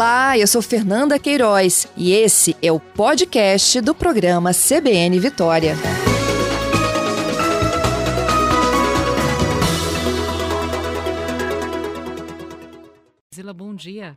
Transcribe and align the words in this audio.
Olá, 0.00 0.38
eu 0.38 0.46
sou 0.46 0.62
Fernanda 0.62 1.18
Queiroz 1.18 1.84
e 1.94 2.14
esse 2.14 2.56
é 2.66 2.72
o 2.72 2.80
podcast 2.80 3.82
do 3.82 3.94
programa 3.94 4.48
CBN 4.50 5.20
Vitória. 5.20 5.74
Zila, 13.34 13.52
bom 13.52 13.74
dia. 13.74 14.16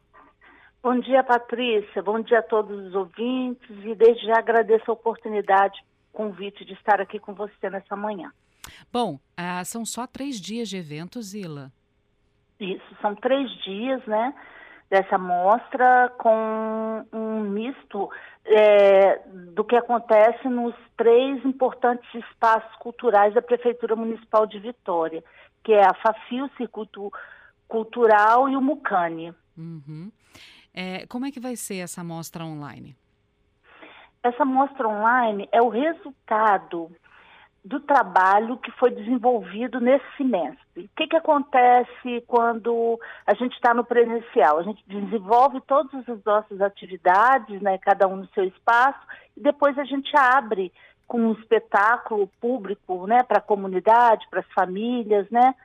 Bom 0.82 0.98
dia, 1.02 1.21
Patrícia. 1.21 2.02
Bom 2.02 2.21
dia 2.21 2.39
a 2.39 2.43
todos 2.43 2.88
os 2.88 2.95
ouvintes 2.95 3.70
e 3.84 3.93
desde 3.93 4.25
já 4.25 4.39
agradeço 4.39 4.89
a 4.89 4.93
oportunidade, 4.93 5.77
o 6.13 6.18
convite 6.18 6.63
de 6.63 6.71
estar 6.75 7.02
aqui 7.02 7.20
com 7.20 7.34
você 7.34 7.70
nessa 7.70 7.97
manhã. 7.97 8.31
Bom, 8.89 9.20
ah, 9.36 9.65
são 9.65 9.86
só 9.86 10.07
três 10.07 10.39
dias 10.39 10.70
de 10.70 10.77
evento, 10.77 11.21
Zila. 11.21 11.73
Isso, 12.57 12.95
são 13.02 13.13
três 13.15 13.52
dias, 13.66 14.02
né? 14.08 14.34
Dessa 14.90 15.18
mostra 15.18 16.14
com 16.18 17.05
um 17.12 17.42
misto 17.42 18.10
é, 18.46 19.22
do 19.54 19.64
que 19.64 19.76
acontece 19.76 20.48
nos 20.48 20.76
três 20.98 21.44
importantes 21.46 22.08
espaços 22.14 22.76
culturais 22.78 23.34
da 23.34 23.42
Prefeitura 23.42 23.96
Municipal 23.96 24.46
de 24.46 24.59
Vitória, 24.59 25.23
que 25.64 25.73
é 25.73 25.82
a 25.82 25.94
FAFI, 25.94 26.42
o 26.42 26.50
Circuito 26.58 27.12
Cultural 27.68 28.50
e 28.50 28.56
o 28.56 28.62
Mucane. 28.62 29.34
Uhum. 29.58 30.12
É, 30.73 31.06
como 31.08 31.26
é 31.26 31.31
que 31.31 31.40
vai 31.40 31.56
ser 31.56 31.78
essa 31.78 32.04
mostra 32.04 32.44
online? 32.44 32.95
Essa 34.23 34.45
mostra 34.45 34.88
online 34.88 35.48
é 35.52 35.62
o 35.62 35.70
resultado 35.70 36.90
do 37.63 37.80
trabalho 37.80 38.58
que 38.58 38.72
foi 38.72 38.91
desenvolvido 38.91 39.80
nesse 39.80 40.05
semestre. 40.17 40.84
O 40.84 40.90
que, 40.98 41.08
que 41.08 41.16
acontece 41.16 42.22
quando 42.27 42.99
a 43.26 43.34
gente 43.34 43.53
está 43.53 43.73
no 43.73 43.86
presencial? 43.86 44.59
A 44.59 44.63
gente 44.63 44.84
desenvolve 44.86 45.62
todas 45.62 46.08
as 46.09 46.23
nossas 46.25 46.59
atividades, 46.59 47.61
né, 47.61 47.78
cada 47.78 48.08
um 48.08 48.17
no 48.17 48.28
seu 48.30 48.44
espaço, 48.44 49.00
e 49.38 49.39
depois 49.39 49.78
a 49.78 49.86
gente 49.86 50.11
abre 50.17 50.73
com 51.08 51.19
um 51.19 51.34
espetáculo 51.34 52.28
público 52.41 53.08
né, 53.08 53.23
para 53.23 53.38
a 53.38 53.41
comunidade, 53.41 54.28
para 54.30 54.41
as 54.41 54.52
famílias, 54.53 55.30
né? 55.30 55.56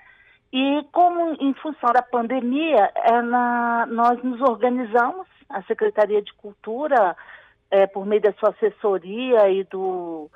E 0.52 0.84
como 0.92 1.36
em 1.41 1.52
função 1.54 1.91
da 1.92 2.02
pandemia, 2.02 2.91
é 2.94 3.20
na, 3.22 3.86
nós 3.86 4.22
nos 4.22 4.41
organizamos, 4.41 5.26
a 5.48 5.62
Secretaria 5.62 6.22
de 6.22 6.32
Cultura, 6.34 7.16
é, 7.70 7.86
por 7.86 8.06
meio 8.06 8.22
da 8.22 8.32
sua 8.34 8.50
assessoria 8.50 9.48
e 9.50 9.64
do 9.64 10.30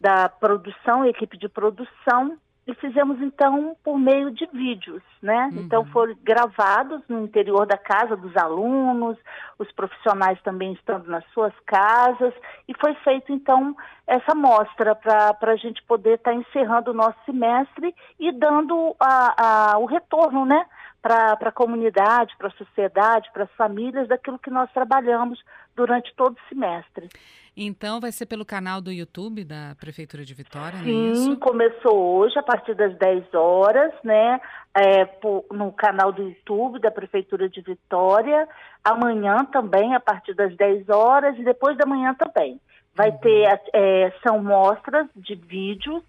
da 0.00 0.28
produção, 0.28 1.04
equipe 1.04 1.36
de 1.36 1.48
produção, 1.48 2.38
e 2.68 2.74
fizemos 2.74 3.18
então 3.22 3.74
por 3.82 3.98
meio 3.98 4.30
de 4.30 4.44
vídeos, 4.52 5.02
né? 5.22 5.48
Uhum. 5.50 5.60
Então 5.62 5.86
foram 5.86 6.14
gravados 6.22 7.00
no 7.08 7.24
interior 7.24 7.66
da 7.66 7.78
casa 7.78 8.14
dos 8.14 8.36
alunos, 8.36 9.16
os 9.58 9.72
profissionais 9.72 10.38
também 10.42 10.74
estando 10.74 11.08
nas 11.08 11.24
suas 11.32 11.54
casas, 11.64 12.34
e 12.68 12.74
foi 12.78 12.94
feito 12.96 13.32
então 13.32 13.74
essa 14.06 14.34
mostra 14.34 14.94
para 14.94 15.34
a 15.40 15.56
gente 15.56 15.82
poder 15.84 16.16
estar 16.16 16.32
tá 16.32 16.36
encerrando 16.36 16.90
o 16.90 16.94
nosso 16.94 17.16
semestre 17.24 17.94
e 18.20 18.30
dando 18.32 18.94
a, 19.00 19.72
a, 19.72 19.78
o 19.78 19.86
retorno, 19.86 20.44
né? 20.44 20.66
Para 21.00 21.32
a 21.32 21.52
comunidade, 21.52 22.34
para 22.36 22.48
a 22.48 22.52
sociedade, 22.52 23.30
para 23.32 23.44
as 23.44 23.52
famílias, 23.52 24.08
daquilo 24.08 24.38
que 24.38 24.50
nós 24.50 24.70
trabalhamos 24.72 25.40
durante 25.76 26.12
todo 26.16 26.36
o 26.36 26.48
semestre. 26.48 27.08
Então 27.56 27.98
vai 27.98 28.12
ser 28.12 28.26
pelo 28.26 28.44
canal 28.44 28.80
do 28.80 28.92
YouTube 28.92 29.42
da 29.42 29.74
Prefeitura 29.80 30.24
de 30.24 30.32
Vitória, 30.32 30.78
Sim, 30.78 30.92
não 30.92 31.08
é 31.08 31.12
isso? 31.12 31.36
começou 31.38 32.16
hoje 32.16 32.38
a 32.38 32.42
partir 32.42 32.74
das 32.74 32.96
10 32.96 33.34
horas, 33.34 33.92
né? 34.04 34.40
É, 34.72 35.04
por, 35.04 35.44
no 35.50 35.72
canal 35.72 36.12
do 36.12 36.22
YouTube 36.22 36.78
da 36.78 36.90
Prefeitura 36.90 37.48
de 37.48 37.60
Vitória. 37.60 38.48
Amanhã 38.84 39.44
também, 39.46 39.92
a 39.92 39.98
partir 39.98 40.34
das 40.34 40.54
10 40.56 40.88
horas, 40.88 41.36
e 41.36 41.42
depois 41.42 41.76
da 41.76 41.84
manhã 41.84 42.14
também. 42.14 42.60
Vai 42.94 43.10
uhum. 43.10 43.18
ter, 43.18 43.60
é, 43.72 44.12
são 44.24 44.40
mostras 44.40 45.08
de 45.16 45.34
vídeos 45.34 46.04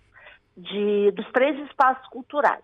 de, 0.56 1.12
dos 1.12 1.26
três 1.32 1.58
espaços 1.68 2.08
culturais. 2.10 2.62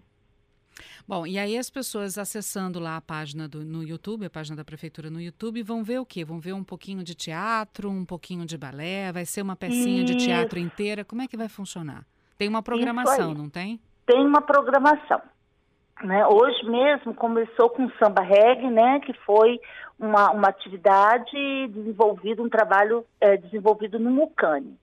Bom, 1.07 1.25
e 1.25 1.37
aí 1.37 1.57
as 1.57 1.69
pessoas 1.69 2.17
acessando 2.17 2.79
lá 2.79 2.97
a 2.97 3.01
página 3.01 3.47
do, 3.47 3.63
no 3.63 3.83
YouTube, 3.83 4.25
a 4.25 4.29
página 4.29 4.57
da 4.57 4.65
prefeitura 4.65 5.09
no 5.09 5.21
YouTube, 5.21 5.63
vão 5.63 5.83
ver 5.83 5.99
o 5.99 6.05
quê? 6.05 6.25
Vão 6.25 6.39
ver 6.39 6.53
um 6.53 6.63
pouquinho 6.63 7.03
de 7.03 7.15
teatro, 7.15 7.89
um 7.89 8.05
pouquinho 8.05 8.45
de 8.45 8.57
balé, 8.57 9.11
vai 9.11 9.25
ser 9.25 9.41
uma 9.41 9.55
pecinha 9.55 10.03
Isso. 10.03 10.13
de 10.13 10.25
teatro 10.25 10.59
inteira. 10.59 11.05
Como 11.05 11.21
é 11.21 11.27
que 11.27 11.37
vai 11.37 11.47
funcionar? 11.47 12.05
Tem 12.37 12.49
uma 12.49 12.61
programação, 12.61 13.33
não 13.33 13.49
tem? 13.49 13.79
Tem 14.05 14.25
uma 14.25 14.41
programação. 14.41 15.21
Né? 16.03 16.27
Hoje 16.27 16.65
mesmo 16.65 17.13
começou 17.13 17.69
com 17.69 17.89
samba 17.91 18.21
reggae, 18.21 18.69
né? 18.69 18.99
Que 18.99 19.13
foi 19.25 19.59
uma, 19.97 20.31
uma 20.31 20.49
atividade 20.49 21.67
desenvolvida, 21.69 22.41
um 22.41 22.49
trabalho 22.49 23.05
é, 23.21 23.37
desenvolvido 23.37 23.97
no 23.97 24.11
Mucane 24.11 24.77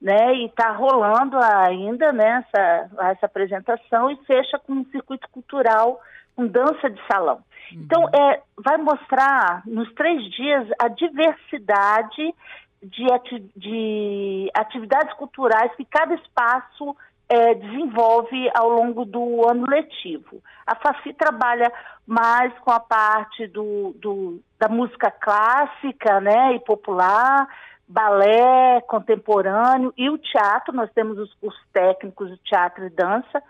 né? 0.00 0.34
E 0.34 0.46
está 0.46 0.70
rolando 0.72 1.36
ainda 1.38 2.12
né, 2.12 2.44
essa, 2.44 2.90
essa 3.10 3.26
apresentação 3.26 4.10
e 4.10 4.16
fecha 4.24 4.58
com 4.58 4.74
um 4.74 4.84
circuito 4.86 5.28
cultural 5.30 6.00
com 6.36 6.46
dança 6.46 6.88
de 6.88 7.00
salão. 7.10 7.42
Uhum. 7.72 7.80
Então, 7.82 8.08
é, 8.08 8.40
vai 8.56 8.76
mostrar 8.78 9.62
nos 9.66 9.92
três 9.94 10.22
dias 10.30 10.68
a 10.80 10.88
diversidade 10.88 12.34
de, 12.82 13.12
ati 13.12 13.52
de 13.56 14.50
atividades 14.54 15.12
culturais 15.14 15.74
que 15.74 15.84
cada 15.84 16.14
espaço 16.14 16.96
é, 17.28 17.54
desenvolve 17.54 18.50
ao 18.54 18.70
longo 18.70 19.04
do 19.04 19.46
ano 19.48 19.66
letivo. 19.68 20.40
A 20.66 20.74
FACI 20.76 21.12
trabalha 21.12 21.70
mais 22.06 22.56
com 22.60 22.70
a 22.70 22.80
parte 22.80 23.46
do, 23.48 23.94
do, 23.98 24.40
da 24.58 24.68
música 24.68 25.10
clássica 25.10 26.20
né, 26.20 26.54
e 26.54 26.60
popular, 26.60 27.46
balé 27.88 28.80
contemporâneo 28.82 29.92
e 29.96 30.10
o 30.10 30.18
teatro, 30.18 30.74
nós 30.74 30.90
temos 30.92 31.18
os 31.18 31.32
cursos 31.34 31.62
técnicos 31.72 32.30
de 32.30 32.36
teatro 32.38 32.84
e 32.84 32.90
dança. 32.90 33.42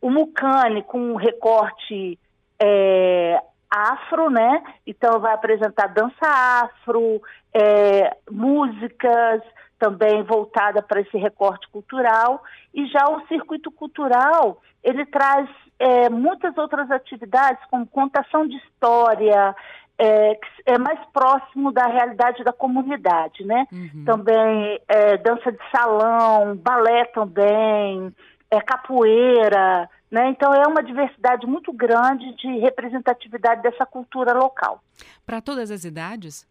O 0.00 0.10
Mucane 0.10 0.82
com 0.82 0.98
um 0.98 1.16
recorte 1.16 2.18
é, 2.58 3.38
afro, 3.70 4.30
né? 4.30 4.62
Então 4.86 5.20
vai 5.20 5.34
apresentar 5.34 5.88
dança 5.88 6.26
afro, 6.26 7.20
é, 7.52 8.16
músicas 8.30 9.42
também 9.78 10.22
voltada 10.22 10.82
para 10.82 11.00
esse 11.00 11.16
recorte 11.18 11.68
cultural. 11.68 12.42
E 12.74 12.86
já 12.86 13.04
o 13.10 13.26
circuito 13.26 13.70
cultural, 13.70 14.60
ele 14.82 15.04
traz 15.04 15.48
é, 15.78 16.08
muitas 16.08 16.56
outras 16.56 16.90
atividades, 16.90 17.62
como 17.70 17.86
contação 17.86 18.46
de 18.46 18.56
história, 18.56 19.54
é, 20.00 20.38
é, 20.64 20.78
mais 20.78 20.98
próximo 21.12 21.70
da 21.70 21.86
realidade 21.86 22.42
da 22.42 22.52
comunidade, 22.52 23.44
né? 23.44 23.66
Uhum. 23.70 24.04
Também 24.06 24.80
é, 24.88 25.18
dança 25.18 25.52
de 25.52 25.58
salão, 25.70 26.56
balé 26.56 27.04
também, 27.06 28.10
é, 28.50 28.60
capoeira, 28.62 29.88
né? 30.10 30.30
Então 30.30 30.54
é 30.54 30.66
uma 30.66 30.82
diversidade 30.82 31.46
muito 31.46 31.70
grande 31.70 32.34
de 32.36 32.58
representatividade 32.60 33.62
dessa 33.62 33.84
cultura 33.84 34.32
local. 34.32 34.82
Para 35.26 35.42
todas 35.42 35.70
as 35.70 35.84
idades? 35.84 36.48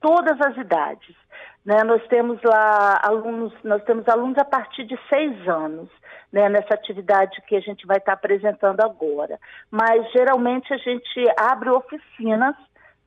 Todas 0.00 0.40
as 0.40 0.56
idades. 0.56 1.16
Né? 1.64 1.82
Nós 1.82 2.06
temos 2.06 2.40
lá 2.44 3.00
alunos, 3.02 3.52
nós 3.64 3.82
temos 3.82 4.08
alunos 4.08 4.38
a 4.38 4.44
partir 4.44 4.84
de 4.84 4.96
seis 5.08 5.48
anos. 5.48 5.88
Né, 6.30 6.46
nessa 6.46 6.74
atividade 6.74 7.40
que 7.46 7.56
a 7.56 7.60
gente 7.60 7.86
vai 7.86 7.96
estar 7.96 8.12
apresentando 8.12 8.82
agora. 8.82 9.40
Mas 9.70 10.12
geralmente 10.12 10.70
a 10.74 10.76
gente 10.76 11.24
abre 11.38 11.70
oficinas 11.70 12.54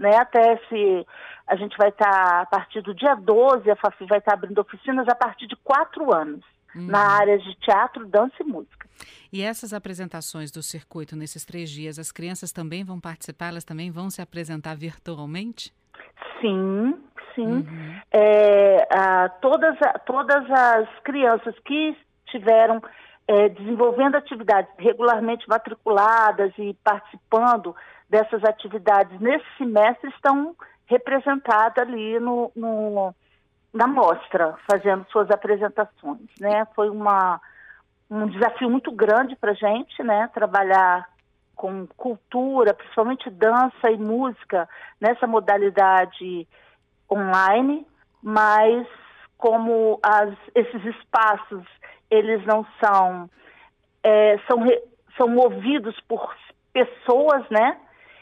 né? 0.02 0.18
Até 0.18 0.58
se 0.68 1.06
a 1.48 1.56
gente 1.56 1.78
vai 1.78 1.90
estar, 1.90 2.12
tá, 2.12 2.42
a 2.42 2.46
partir 2.46 2.82
do 2.82 2.94
dia 2.94 3.16
12, 3.16 3.70
a 3.70 3.76
FAFI 3.76 4.06
vai 4.06 4.18
estar 4.18 4.32
tá 4.32 4.38
abrindo 4.38 4.60
oficinas 4.60 5.08
a 5.08 5.16
partir 5.16 5.48
de 5.48 5.56
quatro 5.58 6.14
anos, 6.14 6.44
uhum. 6.76 6.88
na 6.88 7.12
área 7.12 7.38
de 7.38 7.56
teatro, 7.56 8.06
dança 8.08 8.36
e 8.42 8.44
música. 8.44 8.90
E 9.32 9.42
essas 9.42 9.74
apresentações 9.74 10.52
do 10.52 10.62
circuito 10.62 11.16
nesses 11.16 11.46
três 11.46 11.70
dias, 11.70 12.00
as 12.00 12.12
crianças 12.12 12.52
também 12.52 12.84
vão 12.84 13.00
participar, 13.00 13.50
elas 13.50 13.64
também 13.64 13.92
vão 13.92 14.10
se 14.10 14.22
apresentar 14.22 14.76
virtualmente? 14.76 15.72
Sim, 16.42 16.96
sim. 17.36 17.46
Uhum. 17.46 18.02
É, 18.12 18.88
a, 18.92 19.30
todas, 19.30 19.76
a, 19.82 20.00
todas 20.00 20.50
as 20.50 20.90
crianças 21.04 21.56
que 21.60 21.96
tiveram 22.26 22.82
é, 23.32 23.48
desenvolvendo 23.48 24.16
atividades 24.16 24.70
regularmente 24.78 25.48
matriculadas 25.48 26.52
e 26.58 26.74
participando 26.84 27.74
dessas 28.10 28.44
atividades 28.44 29.18
nesse 29.22 29.46
semestre 29.58 30.10
estão 30.10 30.54
representadas 30.86 31.88
ali 31.88 32.20
no, 32.20 32.52
no, 32.54 33.16
na 33.74 33.88
mostra, 33.88 34.58
fazendo 34.70 35.06
suas 35.10 35.32
apresentações. 35.32 36.28
Né? 36.42 36.68
Foi 36.76 36.90
uma, 36.90 37.40
um 38.10 38.28
desafio 38.28 38.70
muito 38.70 38.92
grande 38.92 39.34
para 39.38 39.52
a 39.52 39.56
gente, 39.56 40.04
né? 40.04 40.30
trabalhar 40.34 41.08
com 41.56 41.88
cultura, 41.96 42.74
principalmente 42.74 43.30
dança 43.30 43.90
e 43.90 43.98
música, 43.98 44.68
nessa 45.00 45.26
modalidade 45.26 46.46
online, 47.10 47.88
mas 48.22 48.86
como 49.42 50.00
as, 50.04 50.34
esses 50.56 50.86
espaços 50.86 51.64
eles 52.10 52.46
não 52.46 52.66
são 52.80 53.30
é, 54.04 54.38
são, 54.48 54.64
são 55.18 55.28
movidos 55.28 56.00
por 56.08 56.34
pessoas, 56.72 57.44
né? 57.50 57.78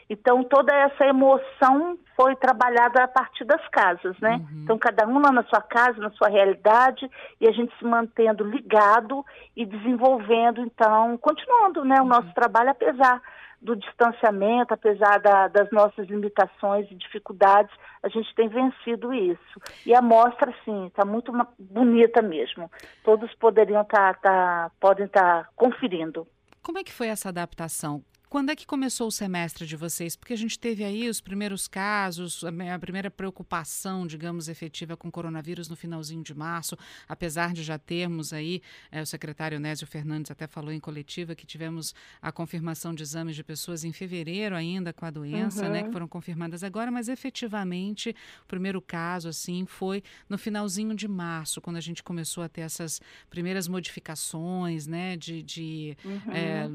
Então, 0.08 0.42
toda 0.42 0.74
essa 0.74 1.06
emoção 1.06 1.96
foi 2.16 2.34
trabalhada 2.34 3.04
a 3.04 3.08
partir 3.08 3.44
das 3.44 3.66
casas, 3.68 4.18
né? 4.18 4.32
Uhum. 4.32 4.62
Então, 4.64 4.78
cada 4.78 5.06
uma 5.06 5.30
na 5.30 5.44
sua 5.44 5.62
casa, 5.62 6.00
na 6.00 6.10
sua 6.10 6.28
realidade, 6.28 7.08
e 7.40 7.48
a 7.48 7.52
gente 7.52 7.72
se 7.78 7.84
mantendo 7.84 8.42
ligado 8.42 9.24
e 9.56 9.64
desenvolvendo, 9.64 10.62
então, 10.62 11.16
continuando, 11.18 11.84
né, 11.84 12.00
o 12.00 12.04
nosso 12.04 12.26
uhum. 12.26 12.34
trabalho, 12.34 12.70
apesar 12.70 13.22
do 13.60 13.76
distanciamento, 13.76 14.72
apesar 14.72 15.18
da, 15.18 15.48
das 15.48 15.70
nossas 15.70 16.08
limitações 16.08 16.90
e 16.90 16.94
dificuldades, 16.94 17.74
a 18.02 18.08
gente 18.08 18.34
tem 18.34 18.48
vencido 18.48 19.12
isso. 19.12 19.60
E 19.84 19.94
a 19.94 20.00
mostra, 20.00 20.54
sim, 20.64 20.86
está 20.86 21.04
muito 21.04 21.30
bonita 21.58 22.22
mesmo. 22.22 22.70
Todos 23.04 23.32
poderiam 23.34 23.82
estar, 23.82 24.14
tá, 24.14 24.20
tá, 24.20 24.70
podem 24.80 25.06
estar 25.06 25.44
tá 25.44 25.50
conferindo. 25.54 26.26
Como 26.62 26.78
é 26.78 26.84
que 26.84 26.92
foi 26.92 27.08
essa 27.08 27.28
adaptação? 27.28 28.02
Quando 28.30 28.50
é 28.50 28.54
que 28.54 28.64
começou 28.64 29.08
o 29.08 29.10
semestre 29.10 29.66
de 29.66 29.74
vocês? 29.74 30.14
Porque 30.14 30.32
a 30.32 30.36
gente 30.36 30.56
teve 30.56 30.84
aí 30.84 31.08
os 31.08 31.20
primeiros 31.20 31.66
casos, 31.66 32.44
a 32.44 32.78
primeira 32.78 33.10
preocupação, 33.10 34.06
digamos, 34.06 34.48
efetiva 34.48 34.96
com 34.96 35.08
o 35.08 35.10
coronavírus 35.10 35.68
no 35.68 35.74
finalzinho 35.74 36.22
de 36.22 36.32
março, 36.32 36.78
apesar 37.08 37.52
de 37.52 37.64
já 37.64 37.76
termos 37.76 38.32
aí, 38.32 38.62
é, 38.92 39.02
o 39.02 39.06
secretário 39.06 39.58
Nésio 39.58 39.84
Fernandes 39.84 40.30
até 40.30 40.46
falou 40.46 40.70
em 40.70 40.78
coletiva 40.78 41.34
que 41.34 41.44
tivemos 41.44 41.92
a 42.22 42.30
confirmação 42.30 42.94
de 42.94 43.02
exames 43.02 43.34
de 43.34 43.42
pessoas 43.42 43.82
em 43.82 43.92
fevereiro 43.92 44.54
ainda 44.54 44.92
com 44.92 45.04
a 45.04 45.10
doença, 45.10 45.66
uhum. 45.66 45.72
né, 45.72 45.82
que 45.82 45.90
foram 45.90 46.06
confirmadas 46.06 46.62
agora, 46.62 46.88
mas 46.88 47.08
efetivamente 47.08 48.14
o 48.44 48.46
primeiro 48.46 48.80
caso, 48.80 49.28
assim, 49.28 49.66
foi 49.66 50.04
no 50.28 50.38
finalzinho 50.38 50.94
de 50.94 51.08
março, 51.08 51.60
quando 51.60 51.78
a 51.78 51.80
gente 51.80 52.00
começou 52.00 52.44
a 52.44 52.48
ter 52.48 52.60
essas 52.60 53.00
primeiras 53.28 53.66
modificações, 53.66 54.86
né, 54.86 55.16
de, 55.16 55.42
de 55.42 55.96
uhum. 56.04 56.32
é, 56.32 56.70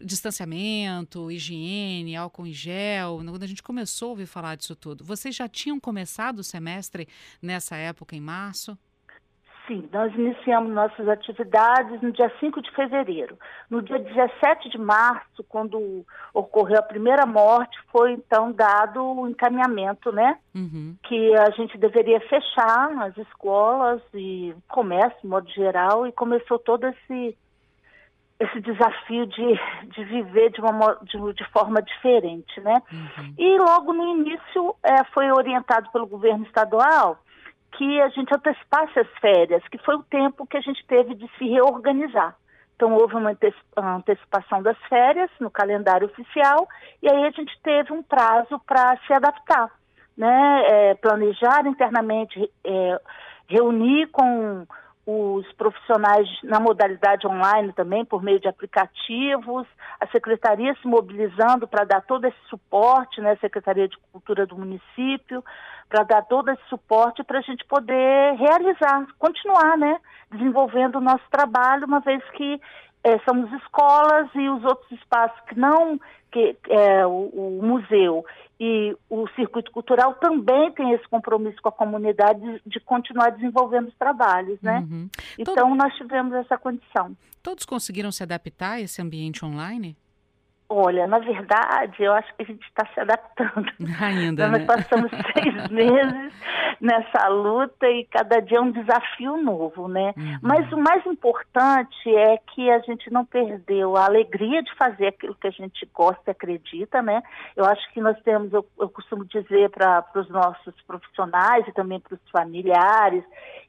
distanciamento, 0.00 0.85
higiene, 1.30 2.16
álcool 2.16 2.46
em 2.46 2.52
gel, 2.52 3.18
quando 3.18 3.42
a 3.42 3.46
gente 3.46 3.62
começou 3.62 4.08
a 4.08 4.10
ouvir 4.10 4.26
falar 4.26 4.56
disso 4.56 4.74
tudo, 4.74 5.04
vocês 5.04 5.34
já 5.34 5.48
tinham 5.48 5.78
começado 5.78 6.38
o 6.38 6.44
semestre 6.44 7.08
nessa 7.42 7.76
época, 7.76 8.16
em 8.16 8.20
março? 8.20 8.76
Sim, 9.66 9.88
nós 9.92 10.14
iniciamos 10.14 10.72
nossas 10.72 11.08
atividades 11.08 12.00
no 12.00 12.12
dia 12.12 12.30
5 12.38 12.62
de 12.62 12.70
fevereiro. 12.70 13.36
No 13.68 13.82
dia 13.82 13.98
17 13.98 14.68
de 14.68 14.78
março, 14.78 15.42
quando 15.48 16.04
ocorreu 16.32 16.78
a 16.78 16.82
primeira 16.82 17.26
morte, 17.26 17.76
foi 17.90 18.12
então 18.12 18.52
dado 18.52 19.02
o 19.02 19.28
encaminhamento, 19.28 20.12
né? 20.12 20.38
Uhum. 20.54 20.96
Que 21.02 21.34
a 21.34 21.50
gente 21.50 21.76
deveria 21.78 22.20
fechar 22.20 22.92
as 23.02 23.16
escolas 23.16 24.00
e 24.14 24.54
comércio, 24.68 25.20
de 25.20 25.26
modo 25.26 25.50
geral, 25.50 26.06
e 26.06 26.12
começou 26.12 26.60
todo 26.60 26.86
esse 26.86 27.36
esse 28.38 28.60
desafio 28.60 29.26
de, 29.26 29.60
de 29.88 30.04
viver 30.04 30.50
de, 30.50 30.60
uma, 30.60 30.98
de, 31.02 31.32
de 31.34 31.44
forma 31.50 31.80
diferente, 31.80 32.60
né? 32.60 32.82
Uhum. 32.92 33.34
E 33.38 33.58
logo 33.58 33.92
no 33.92 34.18
início 34.18 34.74
é, 34.82 35.04
foi 35.04 35.30
orientado 35.30 35.90
pelo 35.90 36.06
governo 36.06 36.44
estadual 36.44 37.18
que 37.72 38.00
a 38.00 38.08
gente 38.08 38.34
antecipasse 38.34 38.98
as 38.98 39.08
férias, 39.20 39.62
que 39.68 39.78
foi 39.78 39.96
o 39.96 40.02
tempo 40.02 40.46
que 40.46 40.56
a 40.56 40.60
gente 40.60 40.84
teve 40.86 41.14
de 41.14 41.28
se 41.38 41.46
reorganizar. 41.48 42.36
Então 42.74 42.92
houve 42.92 43.14
uma 43.14 43.34
antecipação 43.96 44.62
das 44.62 44.76
férias 44.88 45.30
no 45.40 45.50
calendário 45.50 46.06
oficial 46.06 46.68
e 47.02 47.08
aí 47.08 47.24
a 47.24 47.30
gente 47.30 47.58
teve 47.62 47.90
um 47.92 48.02
prazo 48.02 48.60
para 48.66 48.98
se 49.06 49.14
adaptar, 49.14 49.70
né? 50.16 50.62
É, 50.66 50.94
planejar 50.94 51.66
internamente, 51.66 52.50
é, 52.62 53.00
reunir 53.48 54.08
com 54.08 54.66
os 55.06 55.50
profissionais 55.52 56.28
na 56.42 56.58
modalidade 56.58 57.28
online 57.28 57.72
também, 57.72 58.04
por 58.04 58.20
meio 58.20 58.40
de 58.40 58.48
aplicativos, 58.48 59.64
a 60.00 60.06
secretaria 60.08 60.74
se 60.82 60.88
mobilizando 60.88 61.68
para 61.68 61.84
dar 61.84 62.00
todo 62.02 62.24
esse 62.24 62.40
suporte, 62.50 63.20
né, 63.20 63.36
Secretaria 63.36 63.86
de 63.86 63.96
Cultura 64.10 64.44
do 64.44 64.56
município, 64.58 65.44
para 65.88 66.02
dar 66.02 66.22
todo 66.22 66.50
esse 66.50 66.62
suporte 66.68 67.22
para 67.22 67.38
a 67.38 67.42
gente 67.42 67.64
poder 67.66 68.34
realizar, 68.34 69.06
continuar, 69.16 69.78
né, 69.78 69.96
desenvolvendo 70.32 70.96
o 70.96 71.00
nosso 71.00 71.24
trabalho, 71.30 71.86
uma 71.86 72.00
vez 72.00 72.22
que 72.30 72.60
é, 73.04 73.20
somos 73.20 73.52
escolas 73.62 74.28
e 74.34 74.48
os 74.48 74.64
outros 74.64 74.90
espaços 74.90 75.38
que 75.48 75.56
não, 75.56 76.00
que 76.32 76.56
é, 76.68 77.06
o, 77.06 77.30
o, 77.32 77.60
museu 77.62 78.24
e 78.58 78.96
o 79.10 79.28
circuito 79.36 79.70
cultural 79.70 80.14
também 80.14 80.72
tem 80.72 80.92
esse 80.92 81.06
compromisso 81.08 81.60
com 81.60 81.68
a 81.68 81.72
comunidade 81.72 82.40
de, 82.40 82.62
de 82.66 82.80
continuar 82.80 83.30
desenvolvendo 83.30 83.88
os 83.88 83.94
trabalhos, 83.96 84.60
né? 84.62 84.78
Uhum. 84.90 85.08
Então 85.38 85.54
Todo... 85.54 85.74
nós 85.74 85.94
tivemos 85.96 86.32
essa 86.32 86.56
condição. 86.56 87.16
Todos 87.42 87.66
conseguiram 87.66 88.10
se 88.10 88.22
adaptar 88.22 88.72
a 88.72 88.80
esse 88.80 89.00
ambiente 89.00 89.44
online? 89.44 89.96
Olha, 90.68 91.06
na 91.06 91.20
verdade, 91.20 92.02
eu 92.02 92.12
acho 92.12 92.34
que 92.34 92.42
a 92.42 92.46
gente 92.46 92.66
está 92.66 92.84
se 92.92 92.98
adaptando. 92.98 93.70
Ainda, 94.02 94.48
Nós 94.48 94.60
né? 94.60 94.66
passamos 94.66 95.10
seis 95.32 95.68
meses 95.68 96.32
nessa 96.80 97.28
luta 97.28 97.88
e 97.88 98.04
cada 98.06 98.40
dia 98.40 98.58
é 98.58 98.60
um 98.60 98.72
desafio 98.72 99.36
novo, 99.36 99.86
né? 99.86 100.12
Uhum. 100.16 100.38
Mas 100.42 100.70
o 100.72 100.76
mais 100.76 101.06
importante 101.06 102.14
é 102.14 102.36
que 102.38 102.68
a 102.68 102.80
gente 102.80 103.12
não 103.12 103.24
perdeu 103.24 103.96
a 103.96 104.06
alegria 104.06 104.60
de 104.60 104.74
fazer 104.74 105.06
aquilo 105.06 105.36
que 105.36 105.46
a 105.46 105.52
gente 105.52 105.88
gosta 105.94 106.22
e 106.26 106.30
acredita, 106.32 107.00
né? 107.00 107.22
Eu 107.54 107.64
acho 107.64 107.88
que 107.92 108.00
nós 108.00 108.20
temos, 108.22 108.52
eu, 108.52 108.66
eu 108.80 108.88
costumo 108.88 109.24
dizer 109.24 109.70
para 109.70 110.04
os 110.16 110.28
nossos 110.28 110.74
profissionais 110.82 111.66
e 111.68 111.72
também 111.72 112.00
para 112.00 112.14
os 112.14 112.30
familiares 112.30 113.22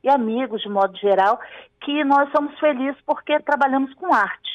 e 0.04 0.10
amigos 0.10 0.62
de 0.62 0.70
modo 0.70 0.98
geral, 0.98 1.40
que 1.82 2.04
nós 2.04 2.30
somos 2.32 2.58
felizes 2.60 3.00
porque 3.06 3.40
trabalhamos 3.40 3.94
com 3.94 4.14
arte 4.14 4.47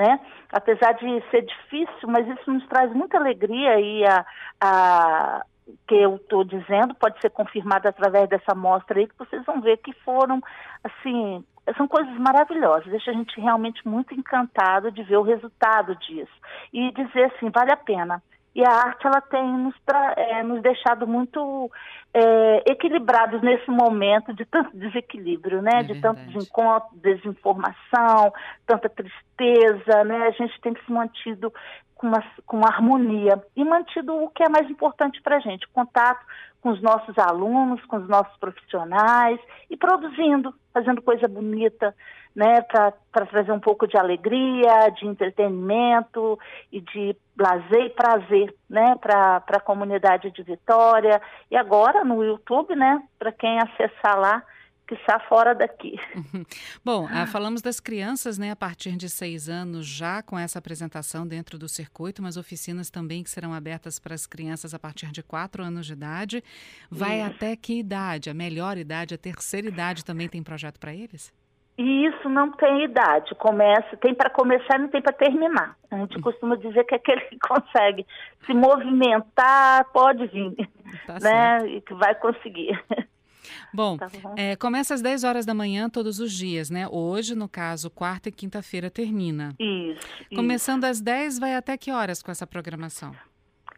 né? 0.00 0.18
Apesar 0.50 0.92
de 0.92 1.22
ser 1.30 1.42
difícil, 1.42 2.08
mas 2.08 2.26
isso 2.26 2.50
nos 2.50 2.66
traz 2.68 2.90
muita 2.92 3.18
alegria 3.18 3.78
e 3.78 4.04
a, 4.06 4.26
a 4.60 5.44
que 5.86 5.94
eu 5.94 6.16
estou 6.16 6.42
dizendo 6.42 6.94
pode 6.94 7.20
ser 7.20 7.30
confirmado 7.30 7.86
através 7.86 8.28
dessa 8.28 8.52
amostra 8.52 8.98
aí, 8.98 9.06
que 9.06 9.18
vocês 9.18 9.44
vão 9.44 9.60
ver 9.60 9.76
que 9.76 9.92
foram, 9.92 10.42
assim, 10.82 11.44
são 11.76 11.86
coisas 11.86 12.12
maravilhosas, 12.18 12.90
deixa 12.90 13.10
a 13.10 13.14
gente 13.14 13.38
realmente 13.40 13.86
muito 13.86 14.14
encantado 14.14 14.90
de 14.90 15.02
ver 15.02 15.18
o 15.18 15.22
resultado 15.22 15.94
disso 15.96 16.32
e 16.72 16.90
dizer 16.92 17.24
assim, 17.24 17.50
vale 17.50 17.72
a 17.72 17.76
pena. 17.76 18.22
E 18.54 18.64
a 18.64 18.70
arte 18.70 19.06
ela 19.06 19.20
tem 19.20 19.46
nos, 19.58 19.74
é, 20.16 20.42
nos 20.42 20.60
deixado 20.60 21.06
muito 21.06 21.70
é, 22.12 22.70
equilibrados 22.70 23.40
nesse 23.42 23.70
momento 23.70 24.34
de 24.34 24.44
tanto 24.44 24.76
desequilíbrio, 24.76 25.62
né? 25.62 25.80
É 25.80 25.82
de 25.82 26.00
tanto 26.00 26.20
desencontro, 26.22 26.88
desinformação, 26.94 28.32
tanta 28.66 28.88
tristeza, 28.88 30.04
né? 30.04 30.26
A 30.26 30.30
gente 30.32 30.60
tem 30.60 30.74
que 30.74 30.84
se 30.84 30.90
mantido 30.90 31.52
com 31.94 32.08
uma, 32.08 32.24
com 32.46 32.56
uma 32.56 32.68
harmonia 32.68 33.40
e 33.54 33.62
mantido 33.62 34.14
o 34.14 34.30
que 34.30 34.42
é 34.42 34.48
mais 34.48 34.68
importante 34.70 35.20
para 35.22 35.36
a 35.36 35.40
gente, 35.40 35.68
contato 35.68 36.24
com 36.60 36.70
os 36.70 36.82
nossos 36.82 37.16
alunos, 37.18 37.84
com 37.86 37.96
os 37.96 38.08
nossos 38.08 38.36
profissionais 38.38 39.40
e 39.70 39.76
produzindo, 39.76 40.54
fazendo 40.72 41.02
coisa 41.02 41.26
bonita, 41.26 41.94
né, 42.34 42.60
para 42.62 43.26
trazer 43.26 43.50
um 43.50 43.58
pouco 43.58 43.86
de 43.86 43.96
alegria, 43.96 44.88
de 44.90 45.06
entretenimento 45.06 46.38
e 46.70 46.80
de 46.80 47.16
lazer 47.38 47.86
e 47.86 47.90
prazer, 47.90 48.54
né, 48.68 48.94
para 49.00 49.42
a 49.48 49.60
comunidade 49.60 50.30
de 50.30 50.42
Vitória. 50.42 51.20
E 51.50 51.56
agora 51.56 52.04
no 52.04 52.22
YouTube, 52.22 52.76
né, 52.76 53.02
para 53.18 53.32
quem 53.32 53.58
acessar 53.58 54.18
lá, 54.18 54.42
que 54.90 54.94
está 54.94 55.20
fora 55.20 55.54
daqui. 55.54 55.94
Bom, 56.84 57.06
ah, 57.08 57.24
falamos 57.24 57.62
das 57.62 57.78
crianças, 57.78 58.36
né, 58.38 58.50
a 58.50 58.56
partir 58.56 58.96
de 58.96 59.08
seis 59.08 59.48
anos, 59.48 59.86
já 59.86 60.20
com 60.20 60.36
essa 60.36 60.58
apresentação 60.58 61.24
dentro 61.24 61.56
do 61.56 61.68
circuito, 61.68 62.20
mas 62.20 62.36
oficinas 62.36 62.90
também 62.90 63.22
que 63.22 63.30
serão 63.30 63.54
abertas 63.54 64.00
para 64.00 64.16
as 64.16 64.26
crianças 64.26 64.74
a 64.74 64.80
partir 64.80 65.12
de 65.12 65.22
quatro 65.22 65.62
anos 65.62 65.86
de 65.86 65.92
idade. 65.92 66.42
Vai 66.90 67.20
Isso. 67.20 67.30
até 67.30 67.54
que 67.54 67.78
idade? 67.78 68.28
A 68.30 68.34
melhor 68.34 68.76
idade, 68.76 69.14
a 69.14 69.18
terceira 69.18 69.68
idade 69.68 70.04
também 70.04 70.28
tem 70.28 70.42
projeto 70.42 70.80
para 70.80 70.92
eles? 70.92 71.32
E 71.78 72.06
isso 72.06 72.28
não 72.28 72.50
tem 72.50 72.84
idade, 72.84 73.34
começa, 73.36 73.96
tem 73.96 74.12
para 74.12 74.28
começar 74.28 74.76
e 74.76 74.82
não 74.82 74.88
tem 74.88 75.00
para 75.00 75.12
terminar. 75.12 75.76
A 75.90 75.96
gente 75.98 76.18
hum. 76.18 76.20
costuma 76.20 76.56
dizer 76.56 76.84
que 76.84 76.96
aquele 76.96 77.20
que 77.22 77.38
consegue 77.46 78.04
se 78.44 78.52
movimentar 78.52 79.84
pode 79.92 80.26
vir, 80.26 80.68
tá 81.06 81.14
né? 81.14 81.60
Certo. 81.60 81.66
E 81.68 81.80
que 81.80 81.94
vai 81.94 82.14
conseguir. 82.16 82.78
Bom, 83.72 83.96
tá 83.96 84.08
bom. 84.22 84.34
É, 84.36 84.56
começa 84.56 84.94
às 84.94 85.02
10 85.02 85.24
horas 85.24 85.46
da 85.46 85.54
manhã 85.54 85.88
todos 85.88 86.20
os 86.20 86.32
dias, 86.32 86.70
né? 86.70 86.86
Hoje, 86.90 87.34
no 87.34 87.48
caso, 87.48 87.90
quarta 87.90 88.28
e 88.28 88.32
quinta-feira 88.32 88.90
termina. 88.90 89.54
Isso. 89.58 90.24
Começando 90.34 90.84
isso. 90.84 90.92
às 90.92 91.00
10, 91.00 91.38
vai 91.38 91.56
até 91.56 91.76
que 91.76 91.90
horas 91.90 92.22
com 92.22 92.30
essa 92.30 92.46
programação? 92.46 93.12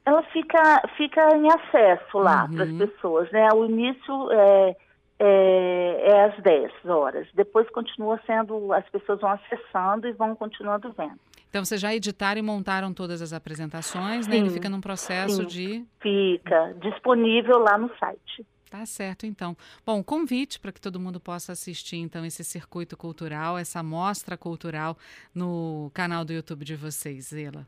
Ela 0.05 0.23
fica, 0.25 0.83
fica 0.97 1.37
em 1.37 1.47
acesso 1.53 2.19
lá 2.19 2.45
uhum. 2.45 2.57
para 2.57 2.65
as 2.65 2.73
pessoas, 2.73 3.31
né? 3.31 3.49
O 3.55 3.65
início 3.65 4.33
é, 4.33 4.77
é, 5.19 6.11
é 6.11 6.25
às 6.25 6.43
10 6.43 6.73
horas. 6.87 7.29
Depois 7.35 7.71
continua 7.71 8.21
sendo, 8.27 8.73
as 8.73 8.89
pessoas 8.89 9.21
vão 9.21 9.31
acessando 9.31 10.09
e 10.09 10.13
vão 10.13 10.35
continuando 10.35 10.93
vendo. 10.93 11.21
Então, 11.49 11.65
vocês 11.65 11.81
já 11.81 11.95
editaram 11.95 12.39
e 12.39 12.43
montaram 12.43 12.95
todas 12.95 13.21
as 13.21 13.35
apresentações, 13.35 14.25
sim, 14.25 14.31
né? 14.31 14.39
Ele 14.39 14.49
fica 14.49 14.71
num 14.71 14.81
processo 14.81 15.43
sim, 15.43 15.47
de. 15.47 15.85
Fica 16.01 16.75
disponível 16.81 17.59
lá 17.59 17.77
no 17.77 17.91
site. 17.99 18.45
Tá 18.73 18.87
certo, 18.87 19.27
então. 19.27 19.55
Bom, 19.85 20.03
convite 20.03 20.59
para 20.59 20.73
que 20.73 20.81
todo 20.81 20.99
mundo 20.99 21.21
possa 21.21 21.53
assistir, 21.53 21.99
então, 21.99 22.25
esse 22.25 22.43
circuito 22.43 22.97
cultural, 22.97 23.59
essa 23.59 23.83
mostra 23.83 24.35
cultural 24.35 24.97
no 25.35 25.91
canal 25.93 26.25
do 26.25 26.33
YouTube 26.33 26.65
de 26.65 26.75
vocês, 26.75 27.27
Zela. 27.27 27.67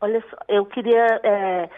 Olha 0.00 0.20
só, 0.28 0.36
eu 0.48 0.66
queria 0.66 1.06
é, 1.22 1.70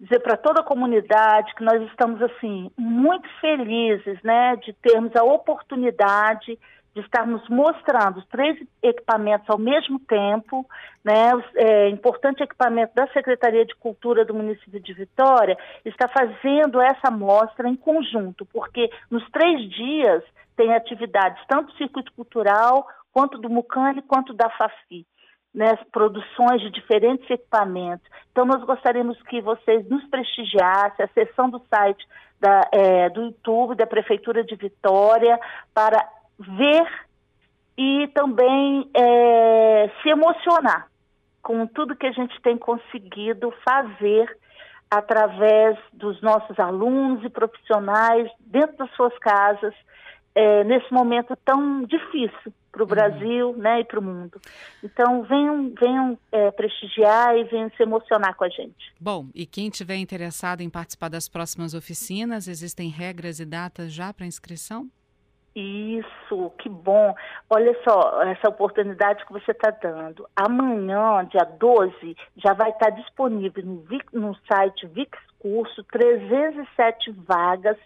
dizer 0.00 0.20
para 0.20 0.36
toda 0.36 0.60
a 0.60 0.64
comunidade 0.64 1.54
que 1.54 1.64
nós 1.64 1.82
estamos 1.90 2.20
assim 2.22 2.70
muito 2.76 3.28
felizes, 3.40 4.20
né, 4.22 4.56
de 4.56 4.72
termos 4.74 5.14
a 5.16 5.24
oportunidade 5.24 6.58
de 6.94 7.00
estarmos 7.00 7.46
mostrando 7.48 8.18
os 8.18 8.26
três 8.26 8.56
equipamentos 8.80 9.50
ao 9.50 9.58
mesmo 9.58 9.98
tempo, 9.98 10.64
né? 11.02 11.32
É, 11.56 11.88
importante 11.88 12.42
equipamento 12.42 12.94
da 12.94 13.08
Secretaria 13.08 13.66
de 13.66 13.74
Cultura 13.74 14.24
do 14.24 14.32
município 14.32 14.78
de 14.78 14.92
Vitória 14.94 15.58
está 15.84 16.08
fazendo 16.08 16.80
essa 16.80 17.10
mostra 17.10 17.68
em 17.68 17.74
conjunto, 17.74 18.46
porque 18.46 18.88
nos 19.10 19.28
três 19.30 19.68
dias 19.70 20.22
tem 20.56 20.72
atividades 20.72 21.44
tanto 21.48 21.72
do 21.72 21.78
circuito 21.78 22.12
cultural 22.12 22.86
quanto 23.12 23.38
do 23.38 23.50
Mucane 23.50 24.02
quanto 24.02 24.32
da 24.32 24.48
Fafi. 24.50 25.04
Né, 25.54 25.78
produções 25.92 26.60
de 26.62 26.70
diferentes 26.70 27.30
equipamentos. 27.30 28.04
Então, 28.32 28.44
nós 28.44 28.60
gostaríamos 28.64 29.16
que 29.22 29.40
vocês 29.40 29.88
nos 29.88 30.04
prestigiassem, 30.08 31.04
a 31.04 31.08
sessão 31.14 31.48
do 31.48 31.62
site 31.70 32.04
da, 32.40 32.62
é, 32.72 33.08
do 33.10 33.22
YouTube 33.22 33.76
da 33.76 33.86
Prefeitura 33.86 34.42
de 34.42 34.56
Vitória, 34.56 35.38
para 35.72 36.04
ver 36.40 36.84
e 37.78 38.08
também 38.14 38.90
é, 38.94 39.90
se 40.02 40.08
emocionar 40.08 40.88
com 41.42 41.66
tudo 41.66 41.96
que 41.96 42.06
a 42.06 42.12
gente 42.12 42.40
tem 42.40 42.56
conseguido 42.56 43.52
fazer 43.64 44.36
através 44.90 45.78
dos 45.92 46.20
nossos 46.22 46.58
alunos 46.58 47.24
e 47.24 47.28
profissionais 47.28 48.30
dentro 48.40 48.76
das 48.78 48.90
suas 48.92 49.16
casas 49.18 49.74
é, 50.34 50.64
nesse 50.64 50.92
momento 50.92 51.36
tão 51.44 51.84
difícil 51.84 52.52
para 52.74 52.82
o 52.82 52.86
uhum. 52.86 52.90
Brasil 52.90 53.56
né, 53.56 53.80
e 53.80 53.84
para 53.84 54.00
o 54.00 54.02
mundo. 54.02 54.40
Então, 54.82 55.22
venham, 55.22 55.72
venham 55.80 56.18
é, 56.32 56.50
prestigiar 56.50 57.36
e 57.36 57.44
venham 57.44 57.70
se 57.76 57.82
emocionar 57.82 58.34
com 58.34 58.44
a 58.44 58.48
gente. 58.48 58.92
Bom, 59.00 59.28
e 59.32 59.46
quem 59.46 59.70
tiver 59.70 59.96
interessado 59.96 60.60
em 60.60 60.68
participar 60.68 61.08
das 61.08 61.28
próximas 61.28 61.72
oficinas, 61.72 62.48
existem 62.48 62.88
regras 62.88 63.38
e 63.38 63.46
datas 63.46 63.92
já 63.92 64.12
para 64.12 64.26
inscrição? 64.26 64.88
Isso, 65.54 66.50
que 66.58 66.68
bom. 66.68 67.14
Olha 67.48 67.76
só, 67.88 68.22
essa 68.22 68.48
oportunidade 68.48 69.24
que 69.24 69.32
você 69.32 69.52
está 69.52 69.70
dando. 69.70 70.26
Amanhã, 70.34 71.24
dia 71.30 71.44
12, 71.44 72.16
já 72.36 72.52
vai 72.54 72.70
estar 72.70 72.90
disponível 72.90 73.64
no, 73.64 73.84
no 74.12 74.36
site 74.48 74.84
VIX 74.88 75.16
Curso 75.44 75.84
307 75.84 77.12
vagas 77.12 77.76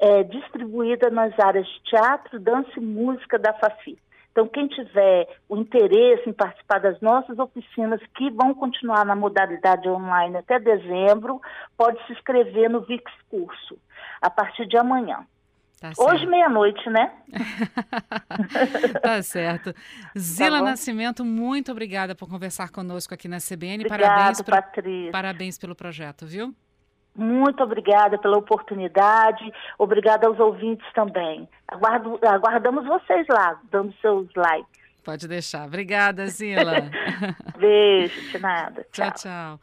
é, 0.00 0.24
distribuídas 0.24 1.12
nas 1.12 1.38
áreas 1.38 1.68
teatro, 1.84 2.40
dança 2.40 2.72
e 2.76 2.80
música 2.80 3.38
da 3.38 3.52
FAFI. 3.52 3.96
Então, 4.34 4.48
quem 4.48 4.66
tiver 4.66 5.28
o 5.48 5.56
interesse 5.56 6.28
em 6.28 6.32
participar 6.32 6.80
das 6.80 7.00
nossas 7.00 7.38
oficinas, 7.38 8.00
que 8.16 8.32
vão 8.32 8.52
continuar 8.52 9.06
na 9.06 9.14
modalidade 9.14 9.88
online 9.88 10.38
até 10.38 10.58
dezembro, 10.58 11.40
pode 11.76 12.04
se 12.04 12.12
inscrever 12.14 12.68
no 12.68 12.80
VIX 12.80 13.04
Curso, 13.30 13.78
a 14.20 14.28
partir 14.28 14.66
de 14.66 14.76
amanhã. 14.76 15.24
Tá 15.80 15.92
Hoje, 15.96 16.26
meia-noite, 16.26 16.90
né? 16.90 17.12
tá 19.00 19.22
certo. 19.22 19.72
Zila 20.18 20.58
tá 20.58 20.64
Nascimento, 20.64 21.24
muito 21.24 21.70
obrigada 21.70 22.16
por 22.16 22.28
conversar 22.28 22.70
conosco 22.70 23.14
aqui 23.14 23.28
na 23.28 23.38
CBN. 23.38 23.84
Obrigado, 23.84 24.00
parabéns, 24.00 24.42
pro... 24.42 24.56
Patrícia. 24.56 25.12
parabéns 25.12 25.58
pelo 25.58 25.76
projeto, 25.76 26.26
viu? 26.26 26.52
Muito 27.14 27.62
obrigada 27.62 28.18
pela 28.18 28.36
oportunidade, 28.38 29.52
obrigada 29.78 30.26
aos 30.26 30.38
ouvintes 30.40 30.86
também. 30.94 31.48
Aguardo, 31.68 32.18
aguardamos 32.26 32.84
vocês 32.86 33.26
lá, 33.28 33.60
dando 33.70 33.94
seus 34.00 34.28
likes. 34.34 34.84
Pode 35.04 35.28
deixar. 35.28 35.66
Obrigada, 35.66 36.26
Zila. 36.26 36.90
Beijo, 37.58 38.20
de 38.30 38.38
nada. 38.40 38.86
tchau. 38.90 39.10
tchau. 39.10 39.12
tchau. 39.12 39.60